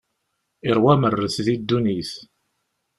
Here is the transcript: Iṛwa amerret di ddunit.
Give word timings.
Iṛwa 0.69 0.91
amerret 0.93 1.35
di 1.45 1.55
ddunit. 1.59 2.11